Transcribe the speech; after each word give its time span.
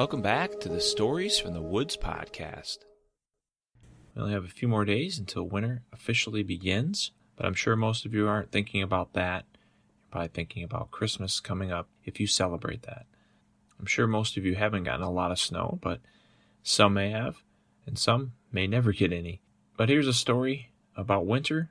Welcome 0.00 0.22
back 0.22 0.60
to 0.60 0.70
the 0.70 0.80
Stories 0.80 1.38
from 1.38 1.52
the 1.52 1.60
Woods 1.60 1.94
podcast. 1.94 2.78
We 4.14 4.22
only 4.22 4.32
have 4.32 4.46
a 4.46 4.48
few 4.48 4.66
more 4.66 4.86
days 4.86 5.18
until 5.18 5.42
winter 5.42 5.82
officially 5.92 6.42
begins, 6.42 7.10
but 7.36 7.44
I'm 7.44 7.52
sure 7.52 7.76
most 7.76 8.06
of 8.06 8.14
you 8.14 8.26
aren't 8.26 8.50
thinking 8.50 8.80
about 8.80 9.12
that. 9.12 9.44
You're 9.52 10.10
probably 10.10 10.28
thinking 10.28 10.64
about 10.64 10.90
Christmas 10.90 11.38
coming 11.38 11.70
up 11.70 11.86
if 12.02 12.18
you 12.18 12.26
celebrate 12.26 12.84
that. 12.84 13.04
I'm 13.78 13.84
sure 13.84 14.06
most 14.06 14.38
of 14.38 14.46
you 14.46 14.54
haven't 14.54 14.84
gotten 14.84 15.04
a 15.04 15.10
lot 15.10 15.32
of 15.32 15.38
snow, 15.38 15.78
but 15.82 16.00
some 16.62 16.94
may 16.94 17.10
have, 17.10 17.42
and 17.84 17.98
some 17.98 18.32
may 18.50 18.66
never 18.66 18.92
get 18.92 19.12
any. 19.12 19.42
But 19.76 19.90
here's 19.90 20.08
a 20.08 20.14
story 20.14 20.70
about 20.96 21.26
winter. 21.26 21.68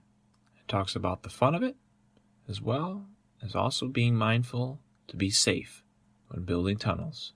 It 0.60 0.68
talks 0.68 0.96
about 0.96 1.24
the 1.24 1.32
fun 1.32 1.56
of 1.56 1.64
it, 1.64 1.78
as 2.48 2.62
well 2.62 3.08
as 3.42 3.56
also 3.56 3.88
being 3.88 4.16
mindful 4.16 4.82
to 5.08 5.18
be 5.18 5.32
safe 5.32 5.84
when 6.28 6.44
building 6.44 6.78
tunnels. 6.78 7.34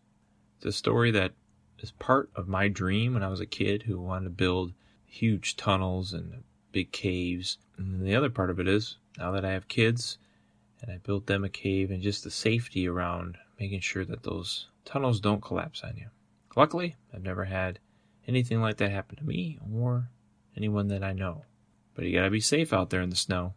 A 0.66 0.72
story 0.72 1.12
that 1.12 1.34
is 1.80 1.92
part 1.92 2.30
of 2.36 2.48
my 2.48 2.70
dream 2.70 3.14
when 3.14 3.24
I 3.24 3.28
was 3.28 3.42
a 3.42 3.46
kid 3.46 3.84
who 3.84 4.00
wanted 4.00 4.26
to 4.26 4.30
build 4.30 4.72
huge 5.06 5.58
tunnels 5.58 6.14
and 6.14 6.44
big 6.72 6.94
caves. 6.94 7.58
And 7.78 8.06
the 8.06 8.16
other 8.16 8.30
part 8.30 8.50
of 8.50 8.60
it 8.60 8.68
is 8.68 8.98
now 9.18 9.32
that 9.32 9.44
I 9.44 9.52
have 9.52 9.68
kids 9.68 10.18
and 10.82 10.90
I 10.90 10.98
built 10.98 11.28
them 11.28 11.44
a 11.44 11.50
cave 11.50 11.92
and 11.92 12.02
just 12.02 12.24
the 12.24 12.32
safety 12.32 12.88
around 12.88 13.38
making 13.60 13.82
sure 13.82 14.06
that 14.06 14.24
those 14.24 14.68
tunnels 14.86 15.20
don't 15.20 15.42
collapse 15.42 15.84
on 15.84 15.98
you. 15.98 16.08
Luckily, 16.56 16.96
I've 17.14 17.24
never 17.24 17.46
had 17.46 17.80
anything 18.28 18.62
like 18.62 18.78
that 18.78 18.92
happen 18.92 19.18
to 19.18 19.24
me 19.26 19.60
or 19.74 20.10
anyone 20.56 20.88
that 20.88 21.04
I 21.04 21.12
know. 21.14 21.44
But 21.94 22.06
you 22.06 22.14
gotta 22.14 22.30
be 22.30 22.40
safe 22.40 22.72
out 22.72 22.90
there 22.90 23.02
in 23.02 23.10
the 23.10 23.16
snow. 23.16 23.54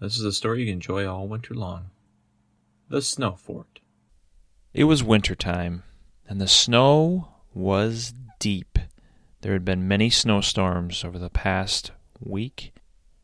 This 0.00 0.18
is 0.18 0.24
a 0.24 0.32
story 0.32 0.60
you 0.60 0.66
can 0.66 0.74
enjoy 0.74 1.06
all 1.06 1.28
winter 1.28 1.54
long. 1.54 1.90
The 2.88 3.02
Snow 3.02 3.32
Fort. 3.32 3.80
It 4.72 4.84
was 4.84 5.02
winter 5.02 5.34
time, 5.34 5.82
and 6.28 6.40
the 6.40 6.48
snow 6.48 7.28
was 7.54 8.14
deep. 8.38 8.78
There 9.40 9.52
had 9.52 9.64
been 9.64 9.88
many 9.88 10.10
snowstorms 10.10 11.04
over 11.04 11.18
the 11.18 11.30
past 11.30 11.92
week, 12.20 12.72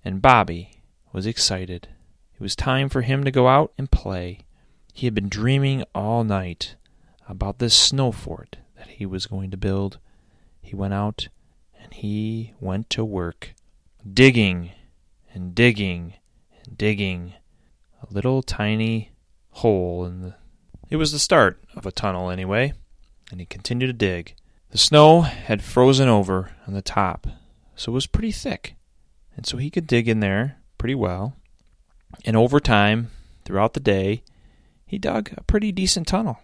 and 0.05 0.23
Bobby 0.23 0.83
was 1.13 1.27
excited. 1.27 1.89
It 2.35 2.41
was 2.41 2.57
time 2.57 2.89
for 2.89 3.03
him 3.03 3.25
to 3.25 3.31
go 3.31 3.49
out 3.49 3.73
and 3.77 3.91
play. 3.91 4.41
He 4.93 5.07
had 5.07 5.15
been 5.15 5.29
dreaming 5.29 5.85
all 5.95 6.25
night 6.25 6.77
about 7.29 7.59
this 7.59 7.75
snow 7.75 8.13
fort 8.13 8.59
that 8.77 8.89
he 8.89 9.07
was 9.07 9.27
going 9.27 9.51
to 9.51 9.57
build. 9.57 9.99
He 10.61 10.77
went 10.77 10.95
out 10.95 11.29
and 11.81 11.93
he 11.95 12.53
went 12.61 12.91
to 12.91 13.05
work, 13.05 13.55
digging 14.11 14.73
and 15.33 15.55
digging 15.55 16.15
and 16.65 16.77
digging 16.77 17.35
a 18.03 18.13
little 18.13 18.43
tiny 18.43 19.13
hole 19.51 20.05
in 20.05 20.23
the. 20.23 20.35
It 20.91 20.97
was 20.97 21.13
the 21.13 21.19
start 21.19 21.63
of 21.75 21.87
a 21.87 21.93
tunnel, 21.93 22.31
anyway, 22.31 22.75
and 23.33 23.41
he 23.41 23.47
continued 23.47 23.87
to 23.87 23.93
dig. 23.95 24.35
The 24.71 24.79
snow 24.79 25.23
had 25.23 25.63
frozen 25.63 26.09
over 26.09 26.53
on 26.69 26.75
the 26.75 26.83
top, 26.83 27.27
so 27.75 27.91
it 27.91 27.95
was 27.95 28.07
pretty 28.07 28.31
thick, 28.31 28.77
and 29.35 29.47
so 29.47 29.57
he 29.57 29.71
could 29.71 29.87
dig 29.87 30.07
in 30.07 30.21
there 30.21 30.59
pretty 30.77 30.95
well. 30.95 31.35
And 32.27 32.37
over 32.37 32.61
time, 32.61 33.11
throughout 33.45 33.73
the 33.73 33.81
day, 33.81 34.23
he 34.85 34.99
dug 34.99 35.31
a 35.35 35.43
pretty 35.45 35.73
decent 35.73 36.07
tunnel. 36.07 36.41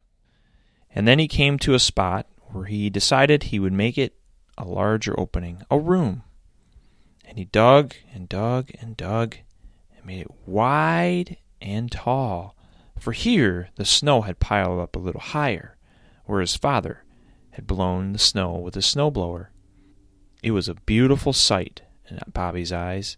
And 0.91 1.07
then 1.07 1.19
he 1.19 1.29
came 1.29 1.59
to 1.59 1.75
a 1.75 1.79
spot 1.79 2.27
where 2.53 2.65
he 2.65 2.89
decided 2.89 3.45
he 3.45 3.61
would 3.61 3.75
make 3.75 3.99
it 3.99 4.15
a 4.57 4.65
larger 4.65 5.19
opening, 5.21 5.63
a 5.71 5.79
room. 5.79 6.23
And 7.27 7.37
he 7.37 7.45
dug 7.45 7.95
and 8.15 8.29
dug 8.29 8.71
and 8.81 8.97
dug 8.97 9.37
and 9.95 10.07
made 10.07 10.23
it 10.23 10.31
wide 10.47 11.37
and 11.61 11.93
tall. 11.93 12.57
For 12.99 13.13
here 13.13 13.69
the 13.77 13.85
snow 13.85 14.23
had 14.23 14.41
piled 14.41 14.81
up 14.81 14.97
a 14.97 15.01
little 15.01 15.21
higher, 15.21 15.77
where 16.29 16.41
his 16.41 16.55
father 16.55 17.05
had 17.53 17.67
blown 17.67 18.13
the 18.13 18.19
snow 18.19 18.53
with 18.53 18.77
a 18.77 18.81
snowblower. 18.81 19.49
It 20.43 20.53
was 20.53 20.69
a 20.69 20.75
beautiful 20.75 21.33
sight 21.33 21.83
in 22.09 22.21
Bobby's 22.33 22.71
eyes. 22.71 23.17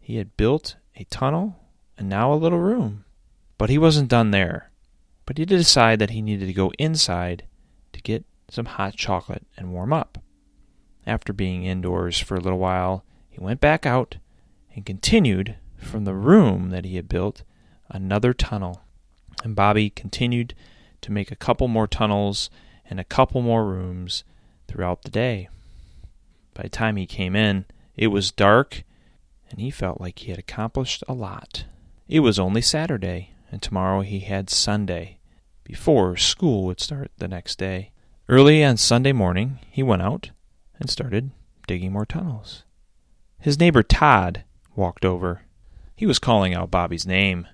He 0.00 0.16
had 0.16 0.36
built 0.36 0.76
a 0.96 1.04
tunnel 1.04 1.56
and 1.98 2.08
now 2.08 2.32
a 2.32 2.36
little 2.36 2.60
room. 2.60 3.04
But 3.58 3.70
he 3.70 3.76
wasn't 3.76 4.08
done 4.08 4.30
there. 4.30 4.70
But 5.26 5.36
he 5.36 5.44
did 5.44 5.58
decide 5.58 5.98
that 5.98 6.10
he 6.10 6.22
needed 6.22 6.46
to 6.46 6.52
go 6.52 6.72
inside 6.78 7.44
to 7.92 8.00
get 8.00 8.24
some 8.48 8.66
hot 8.66 8.94
chocolate 8.94 9.46
and 9.56 9.72
warm 9.72 9.92
up. 9.92 10.18
After 11.06 11.32
being 11.32 11.64
indoors 11.64 12.18
for 12.18 12.36
a 12.36 12.40
little 12.40 12.58
while, 12.58 13.04
he 13.28 13.40
went 13.40 13.60
back 13.60 13.84
out 13.84 14.16
and 14.74 14.86
continued 14.86 15.56
from 15.76 16.04
the 16.04 16.14
room 16.14 16.70
that 16.70 16.84
he 16.84 16.96
had 16.96 17.08
built 17.08 17.42
another 17.88 18.32
tunnel. 18.32 18.82
And 19.42 19.56
Bobby 19.56 19.90
continued 19.90 20.54
to 21.04 21.12
make 21.12 21.30
a 21.30 21.36
couple 21.36 21.68
more 21.68 21.86
tunnels 21.86 22.48
and 22.88 22.98
a 22.98 23.04
couple 23.04 23.42
more 23.42 23.66
rooms 23.66 24.24
throughout 24.66 25.02
the 25.02 25.10
day. 25.10 25.50
By 26.54 26.62
the 26.62 26.68
time 26.70 26.96
he 26.96 27.04
came 27.04 27.36
in, 27.36 27.66
it 27.94 28.06
was 28.06 28.32
dark, 28.32 28.84
and 29.50 29.60
he 29.60 29.70
felt 29.70 30.00
like 30.00 30.20
he 30.20 30.30
had 30.30 30.38
accomplished 30.38 31.04
a 31.06 31.12
lot. 31.12 31.66
It 32.08 32.20
was 32.20 32.38
only 32.38 32.62
Saturday, 32.62 33.32
and 33.52 33.60
tomorrow 33.60 34.00
he 34.00 34.20
had 34.20 34.48
Sunday, 34.48 35.18
before 35.62 36.16
school 36.16 36.64
would 36.64 36.80
start 36.80 37.10
the 37.18 37.28
next 37.28 37.58
day. 37.58 37.90
Early 38.26 38.64
on 38.64 38.78
Sunday 38.78 39.12
morning, 39.12 39.58
he 39.70 39.82
went 39.82 40.00
out 40.00 40.30
and 40.80 40.88
started 40.88 41.32
digging 41.66 41.92
more 41.92 42.06
tunnels. 42.06 42.64
His 43.38 43.58
neighbor 43.58 43.82
Todd 43.82 44.44
walked 44.74 45.04
over. 45.04 45.42
He 45.94 46.06
was 46.06 46.18
calling 46.18 46.54
out 46.54 46.70
Bobby's 46.70 47.06
name, 47.06 47.46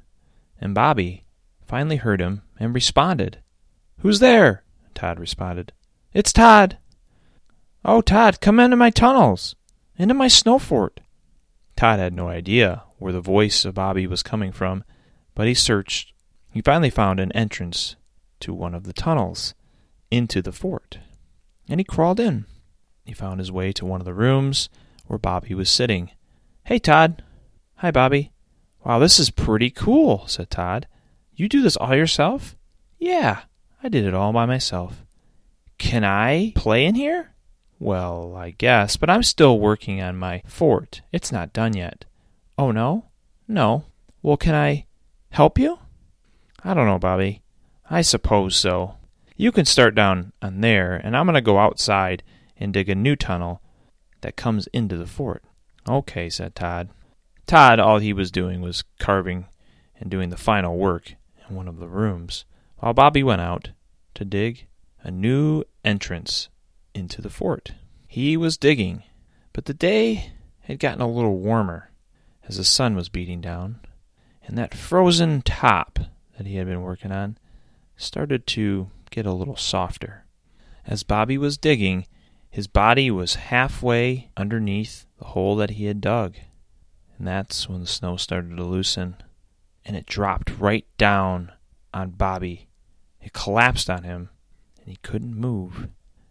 and 0.60 0.72
Bobby 0.72 1.24
finally 1.66 1.96
heard 1.96 2.20
him 2.20 2.42
and 2.60 2.74
responded. 2.74 3.38
Who's 4.00 4.20
there? 4.20 4.62
Todd 4.94 5.18
responded. 5.18 5.72
It's 6.12 6.32
Todd. 6.32 6.78
Oh, 7.84 8.02
Todd, 8.02 8.40
come 8.40 8.60
into 8.60 8.76
my 8.76 8.90
tunnels, 8.90 9.56
into 9.96 10.14
my 10.14 10.28
snow 10.28 10.58
fort. 10.58 11.00
Todd 11.76 11.98
had 11.98 12.14
no 12.14 12.28
idea 12.28 12.82
where 12.98 13.12
the 13.12 13.22
voice 13.22 13.64
of 13.64 13.74
Bobby 13.74 14.06
was 14.06 14.22
coming 14.22 14.52
from, 14.52 14.84
but 15.34 15.48
he 15.48 15.54
searched. 15.54 16.12
He 16.50 16.60
finally 16.60 16.90
found 16.90 17.18
an 17.18 17.32
entrance 17.32 17.96
to 18.40 18.52
one 18.52 18.74
of 18.74 18.84
the 18.84 18.92
tunnels 18.92 19.54
into 20.10 20.42
the 20.42 20.52
fort, 20.52 20.98
and 21.68 21.80
he 21.80 21.84
crawled 21.84 22.20
in. 22.20 22.44
He 23.04 23.14
found 23.14 23.40
his 23.40 23.50
way 23.50 23.72
to 23.72 23.86
one 23.86 24.00
of 24.00 24.04
the 24.04 24.14
rooms 24.14 24.68
where 25.06 25.18
Bobby 25.18 25.54
was 25.54 25.70
sitting. 25.70 26.10
Hey, 26.64 26.78
Todd. 26.78 27.22
Hi, 27.76 27.90
Bobby. 27.90 28.32
Wow, 28.84 28.98
this 28.98 29.18
is 29.18 29.30
pretty 29.30 29.70
cool, 29.70 30.26
said 30.26 30.50
Todd. 30.50 30.86
You 31.40 31.48
do 31.48 31.62
this 31.62 31.78
all 31.78 31.94
yourself? 31.94 32.54
Yeah, 32.98 33.44
I 33.82 33.88
did 33.88 34.04
it 34.04 34.12
all 34.12 34.30
by 34.30 34.44
myself. 34.44 35.06
Can 35.78 36.04
I 36.04 36.52
play 36.54 36.84
in 36.84 36.94
here? 36.94 37.32
Well, 37.78 38.34
I 38.36 38.50
guess, 38.50 38.98
but 38.98 39.08
I'm 39.08 39.22
still 39.22 39.58
working 39.58 40.02
on 40.02 40.18
my 40.18 40.42
fort. 40.44 41.00
It's 41.12 41.32
not 41.32 41.54
done 41.54 41.74
yet. 41.74 42.04
Oh, 42.58 42.72
no? 42.72 43.06
No. 43.48 43.84
Well, 44.20 44.36
can 44.36 44.54
I 44.54 44.84
help 45.30 45.58
you? 45.58 45.78
I 46.62 46.74
don't 46.74 46.84
know, 46.84 46.98
Bobby. 46.98 47.40
I 47.88 48.02
suppose 48.02 48.54
so. 48.54 48.96
You 49.34 49.50
can 49.50 49.64
start 49.64 49.94
down 49.94 50.34
on 50.42 50.60
there, 50.60 50.94
and 50.94 51.16
I'm 51.16 51.24
going 51.24 51.36
to 51.36 51.40
go 51.40 51.58
outside 51.58 52.22
and 52.58 52.70
dig 52.70 52.90
a 52.90 52.94
new 52.94 53.16
tunnel 53.16 53.62
that 54.20 54.36
comes 54.36 54.66
into 54.74 54.98
the 54.98 55.06
fort. 55.06 55.42
Okay, 55.88 56.28
said 56.28 56.54
Todd. 56.54 56.90
Todd, 57.46 57.80
all 57.80 57.96
he 57.96 58.12
was 58.12 58.30
doing 58.30 58.60
was 58.60 58.84
carving 58.98 59.46
and 59.98 60.10
doing 60.10 60.28
the 60.28 60.36
final 60.36 60.76
work 60.76 61.14
in 61.50 61.56
one 61.56 61.68
of 61.68 61.78
the 61.78 61.88
rooms, 61.88 62.44
while 62.78 62.94
Bobby 62.94 63.22
went 63.22 63.42
out 63.42 63.70
to 64.14 64.24
dig 64.24 64.66
a 65.02 65.10
new 65.10 65.64
entrance 65.84 66.48
into 66.94 67.20
the 67.20 67.30
fort. 67.30 67.72
He 68.06 68.36
was 68.36 68.56
digging, 68.56 69.02
but 69.52 69.66
the 69.66 69.74
day 69.74 70.32
had 70.60 70.78
gotten 70.78 71.00
a 71.00 71.10
little 71.10 71.38
warmer 71.38 71.90
as 72.48 72.56
the 72.56 72.64
sun 72.64 72.94
was 72.94 73.08
beating 73.08 73.40
down, 73.40 73.80
and 74.46 74.56
that 74.56 74.74
frozen 74.74 75.42
top 75.42 75.98
that 76.36 76.46
he 76.46 76.56
had 76.56 76.66
been 76.66 76.82
working 76.82 77.12
on 77.12 77.38
started 77.96 78.46
to 78.46 78.90
get 79.10 79.26
a 79.26 79.32
little 79.32 79.56
softer. 79.56 80.24
As 80.86 81.02
Bobby 81.02 81.36
was 81.36 81.58
digging, 81.58 82.06
his 82.50 82.66
body 82.66 83.10
was 83.10 83.34
halfway 83.36 84.30
underneath 84.36 85.06
the 85.18 85.26
hole 85.26 85.54
that 85.56 85.70
he 85.70 85.84
had 85.84 86.00
dug. 86.00 86.36
And 87.18 87.26
that's 87.26 87.68
when 87.68 87.80
the 87.80 87.86
snow 87.86 88.16
started 88.16 88.56
to 88.56 88.64
loosen, 88.64 89.16
and 89.90 89.96
it 89.96 90.06
dropped 90.06 90.56
right 90.60 90.86
down 90.98 91.50
on 91.92 92.10
Bobby. 92.10 92.68
It 93.20 93.32
collapsed 93.32 93.90
on 93.90 94.04
him, 94.04 94.30
and 94.78 94.88
he 94.88 94.98
couldn't 95.02 95.34
move. 95.34 95.88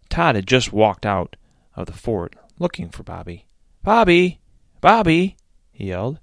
Todd 0.07 0.35
had 0.35 0.47
just 0.47 0.71
walked 0.71 1.05
out 1.05 1.35
of 1.75 1.85
the 1.85 1.91
fort 1.91 2.37
looking 2.57 2.87
for 2.87 3.03
Bobby. 3.03 3.47
Bobby! 3.83 4.39
Bobby! 4.79 5.35
he 5.73 5.87
yelled. 5.87 6.21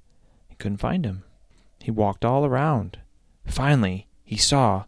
He 0.49 0.55
couldn't 0.55 0.79
find 0.79 1.05
him. 1.05 1.25
He 1.79 1.91
walked 1.91 2.25
all 2.25 2.47
around. 2.47 3.01
Finally, 3.45 4.09
he 4.25 4.39
saw 4.39 4.85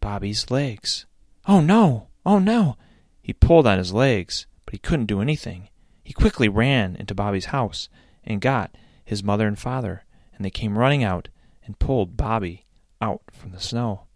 Bobby's 0.00 0.50
legs. 0.50 1.04
Oh 1.46 1.60
no! 1.60 2.06
Oh 2.24 2.38
no! 2.38 2.78
He 3.20 3.34
pulled 3.34 3.66
on 3.66 3.76
his 3.76 3.92
legs, 3.92 4.46
but 4.64 4.72
he 4.72 4.78
couldn't 4.78 5.04
do 5.04 5.20
anything. 5.20 5.68
He 6.02 6.14
quickly 6.14 6.48
ran 6.48 6.96
into 6.96 7.14
Bobby's 7.14 7.52
house 7.52 7.90
and 8.24 8.40
got 8.40 8.74
his 9.04 9.22
mother 9.22 9.46
and 9.46 9.58
father, 9.58 10.06
and 10.34 10.46
they 10.46 10.50
came 10.50 10.78
running 10.78 11.04
out 11.04 11.28
and 11.64 11.78
pulled 11.78 12.16
Bobby 12.16 12.66
out 13.00 13.22
from 13.32 13.52
the 13.52 13.60
snow. 13.60 14.06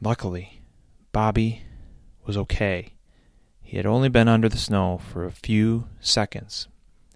Luckily, 0.00 0.62
Bobby 1.12 1.62
was 2.24 2.36
okay. 2.36 2.94
He 3.60 3.76
had 3.76 3.86
only 3.86 4.08
been 4.08 4.28
under 4.28 4.48
the 4.48 4.58
snow 4.58 4.98
for 4.98 5.24
a 5.24 5.32
few 5.32 5.88
seconds, 6.00 6.68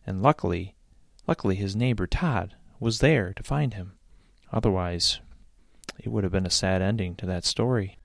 and 0.06 0.22
luckily, 0.22 0.74
luckily 1.26 1.56
his 1.56 1.76
neighbor 1.76 2.06
Todd 2.06 2.54
was 2.80 3.00
there 3.00 3.32
to 3.34 3.42
find 3.42 3.74
him. 3.74 3.92
Otherwise, 4.52 5.20
it 5.98 6.08
would 6.08 6.24
have 6.24 6.32
been 6.32 6.46
a 6.46 6.50
sad 6.50 6.82
ending 6.82 7.14
to 7.16 7.26
that 7.26 7.44
story. 7.44 7.98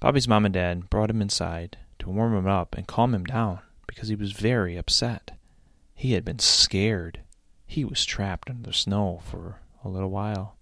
Bobby's 0.00 0.28
mom 0.28 0.44
and 0.44 0.54
dad 0.54 0.90
brought 0.90 1.10
him 1.10 1.22
inside 1.22 1.78
to 1.98 2.10
warm 2.10 2.34
him 2.34 2.46
up 2.46 2.74
and 2.74 2.86
calm 2.86 3.14
him 3.14 3.24
down 3.24 3.60
because 3.86 4.08
he 4.08 4.16
was 4.16 4.32
very 4.32 4.76
upset. 4.76 5.32
He 5.94 6.12
had 6.12 6.24
been 6.24 6.38
scared. 6.38 7.20
He 7.66 7.84
was 7.84 8.04
trapped 8.04 8.48
in 8.48 8.62
the 8.62 8.72
snow 8.72 9.20
for 9.24 9.60
a 9.84 9.88
little 9.88 10.10
while. 10.10 10.56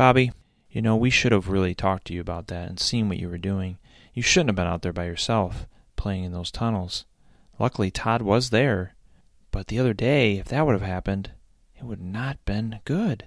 Bobby, 0.00 0.32
you 0.70 0.80
know, 0.80 0.96
we 0.96 1.10
should 1.10 1.32
have 1.32 1.50
really 1.50 1.74
talked 1.74 2.06
to 2.06 2.14
you 2.14 2.22
about 2.22 2.46
that 2.46 2.70
and 2.70 2.80
seen 2.80 3.10
what 3.10 3.18
you 3.18 3.28
were 3.28 3.36
doing. 3.36 3.76
You 4.14 4.22
shouldn't 4.22 4.48
have 4.48 4.56
been 4.56 4.66
out 4.66 4.80
there 4.80 4.94
by 4.94 5.04
yourself, 5.04 5.66
playing 5.96 6.24
in 6.24 6.32
those 6.32 6.50
tunnels. 6.50 7.04
Luckily, 7.58 7.90
Todd 7.90 8.22
was 8.22 8.48
there. 8.48 8.94
But 9.50 9.66
the 9.66 9.78
other 9.78 9.92
day, 9.92 10.38
if 10.38 10.46
that 10.46 10.64
would 10.64 10.72
have 10.72 10.80
happened, 10.80 11.32
it 11.76 11.84
would 11.84 12.00
not 12.00 12.42
been 12.46 12.80
good. 12.86 13.26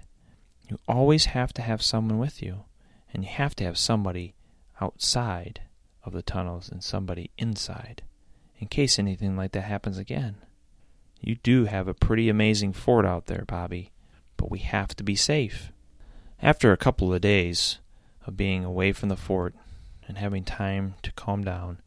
You 0.68 0.80
always 0.88 1.26
have 1.26 1.52
to 1.52 1.62
have 1.62 1.80
someone 1.80 2.18
with 2.18 2.42
you, 2.42 2.64
and 3.12 3.22
you 3.22 3.30
have 3.30 3.54
to 3.54 3.64
have 3.64 3.78
somebody 3.78 4.34
outside 4.80 5.60
of 6.02 6.12
the 6.12 6.22
tunnels 6.22 6.68
and 6.68 6.82
somebody 6.82 7.30
inside, 7.38 8.02
in 8.58 8.66
case 8.66 8.98
anything 8.98 9.36
like 9.36 9.52
that 9.52 9.62
happens 9.62 9.96
again. 9.96 10.38
You 11.20 11.36
do 11.36 11.66
have 11.66 11.86
a 11.86 11.94
pretty 11.94 12.28
amazing 12.28 12.72
fort 12.72 13.06
out 13.06 13.26
there, 13.26 13.44
Bobby, 13.46 13.92
but 14.36 14.50
we 14.50 14.58
have 14.58 14.96
to 14.96 15.04
be 15.04 15.14
safe. 15.14 15.70
After 16.42 16.72
a 16.72 16.76
couple 16.76 17.12
of 17.12 17.20
days 17.20 17.78
of 18.26 18.36
being 18.36 18.64
away 18.64 18.92
from 18.92 19.08
the 19.08 19.16
fort 19.16 19.54
and 20.06 20.18
having 20.18 20.44
time 20.44 20.94
to 21.02 21.12
calm 21.12 21.44
down, 21.44 21.78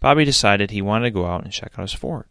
Bobby 0.00 0.24
decided 0.24 0.70
he 0.70 0.82
wanted 0.82 1.06
to 1.06 1.10
go 1.10 1.26
out 1.26 1.42
and 1.42 1.52
check 1.52 1.72
out 1.76 1.82
his 1.82 1.92
fort. 1.92 2.28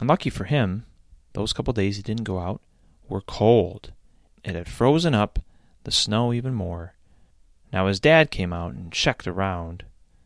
And 0.00 0.08
lucky 0.08 0.30
for 0.30 0.44
him, 0.44 0.84
those 1.32 1.52
couple 1.52 1.72
days 1.72 1.96
he 1.96 2.02
didn't 2.02 2.24
go 2.24 2.38
out 2.38 2.60
were 3.08 3.20
cold. 3.20 3.92
It 4.44 4.54
had 4.54 4.68
frozen 4.68 5.14
up 5.14 5.38
the 5.84 5.92
snow 5.92 6.32
even 6.32 6.54
more. 6.54 6.94
Now 7.72 7.86
his 7.86 8.00
dad 8.00 8.30
came 8.30 8.52
out 8.52 8.74
and 8.74 8.92
checked 8.92 9.26
around 9.26 9.84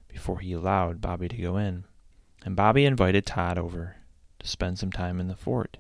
before 0.09 0.41
he 0.41 0.53
allowed 0.53 1.01
Bobby 1.01 1.29
to 1.29 1.37
go 1.37 1.57
in. 1.57 1.85
And 2.45 2.57
Bobby 2.57 2.85
invited 2.87 3.27
Todd 3.27 3.59
over 3.59 3.97
to 4.39 4.49
spend 4.49 4.79
some 4.79 4.93
time 4.93 5.21
in 5.21 5.29
the 5.29 5.37
fort. 5.37 5.77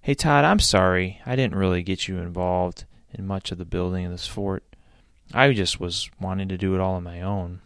Hey, 0.00 0.14
Todd, 0.14 0.44
I'm 0.44 0.60
sorry. 0.60 1.20
I 1.26 1.36
didn't 1.36 1.58
really 1.58 1.82
get 1.82 2.06
you 2.06 2.18
involved 2.18 2.84
in 3.12 3.26
much 3.26 3.52
of 3.52 3.58
the 3.58 3.64
building 3.64 4.04
of 4.06 4.12
this 4.12 4.26
fort. 4.26 4.64
I 5.32 5.52
just 5.52 5.80
was 5.80 6.10
wanting 6.20 6.48
to 6.48 6.58
do 6.58 6.74
it 6.74 6.80
all 6.80 6.94
on 6.94 7.04
my 7.04 7.20
own. 7.20 7.60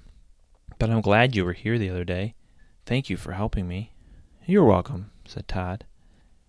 But 0.79 0.91
I'm 0.91 1.01
glad 1.01 1.35
you 1.35 1.45
were 1.45 1.53
here 1.53 1.79
the 1.79 1.91
other 1.91 2.05
day. 2.05 2.35
Thank 2.87 3.09
you 3.09 3.17
for 3.17 3.33
helping 3.33 3.67
me. 3.67 3.93
You're 4.47 4.65
welcome, 4.65 5.11
said 5.25 5.49
Todd. 5.49 5.85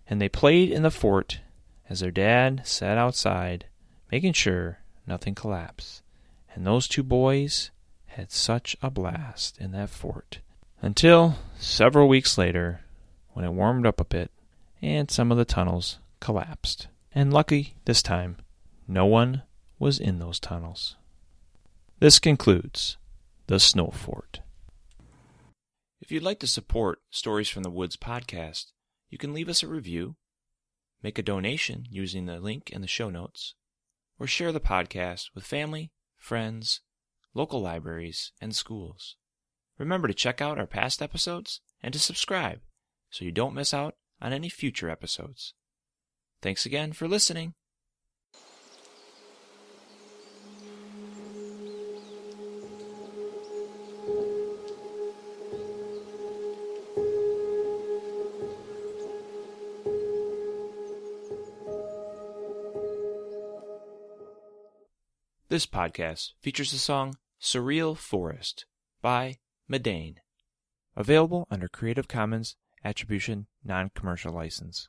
And 0.08 0.20
they 0.20 0.28
played 0.28 0.70
in 0.70 0.82
the 0.82 0.90
fort 0.90 1.40
as 1.88 2.00
their 2.00 2.10
dad 2.10 2.62
sat 2.64 2.98
outside, 2.98 3.66
making 4.10 4.34
sure 4.34 4.78
nothing 5.06 5.34
collapsed. 5.34 6.02
And 6.54 6.66
those 6.66 6.88
two 6.88 7.02
boys 7.02 7.70
had 8.06 8.30
such 8.30 8.76
a 8.82 8.90
blast 8.90 9.58
in 9.58 9.72
that 9.72 9.90
fort. 9.90 10.40
Until 10.82 11.36
several 11.58 12.08
weeks 12.08 12.36
later, 12.36 12.80
when 13.32 13.44
it 13.44 13.52
warmed 13.52 13.86
up 13.86 14.00
a 14.00 14.04
bit 14.04 14.30
and 14.82 15.10
some 15.10 15.32
of 15.32 15.38
the 15.38 15.44
tunnels 15.44 15.98
collapsed. 16.20 16.88
And 17.14 17.32
lucky 17.32 17.74
this 17.84 18.02
time, 18.02 18.36
no 18.88 19.06
one 19.06 19.42
was 19.78 19.98
in 19.98 20.18
those 20.18 20.40
tunnels. 20.40 20.96
This 21.98 22.18
concludes 22.18 22.96
The 23.46 23.58
Snow 23.58 23.88
Fort. 23.88 24.40
If 26.00 26.12
you'd 26.12 26.22
like 26.22 26.40
to 26.40 26.46
support 26.46 27.00
Stories 27.10 27.48
from 27.48 27.62
the 27.62 27.70
Woods 27.70 27.96
podcast, 27.96 28.66
you 29.08 29.18
can 29.18 29.32
leave 29.32 29.48
us 29.48 29.62
a 29.62 29.68
review, 29.68 30.16
make 31.02 31.18
a 31.18 31.22
donation 31.22 31.84
using 31.90 32.26
the 32.26 32.38
link 32.38 32.70
in 32.70 32.80
the 32.80 32.86
show 32.86 33.10
notes, 33.10 33.54
or 34.18 34.26
share 34.26 34.52
the 34.52 34.60
podcast 34.60 35.30
with 35.34 35.44
family, 35.44 35.90
friends, 36.16 36.80
local 37.34 37.60
libraries, 37.60 38.32
and 38.40 38.54
schools. 38.54 39.16
Remember 39.78 40.08
to 40.08 40.14
check 40.14 40.40
out 40.40 40.58
our 40.58 40.66
past 40.66 41.02
episodes 41.02 41.60
and 41.82 41.92
to 41.92 41.98
subscribe 41.98 42.60
so 43.10 43.24
you 43.24 43.32
don't 43.32 43.54
miss 43.54 43.74
out 43.74 43.96
on 44.20 44.32
any 44.32 44.48
future 44.48 44.90
episodes. 44.90 45.54
Thanks 46.40 46.66
again 46.66 46.92
for 46.92 47.08
listening. 47.08 47.54
This 65.56 65.64
podcast 65.64 66.32
features 66.42 66.70
the 66.70 66.76
song 66.76 67.16
Surreal 67.40 67.96
Forest 67.96 68.66
by 69.00 69.38
Meydän. 69.72 70.16
Available 70.94 71.46
under 71.50 71.66
Creative 71.66 72.06
Commons 72.06 72.56
Attribution 72.84 73.46
Non 73.64 73.90
Commercial 73.94 74.34
License. 74.34 74.84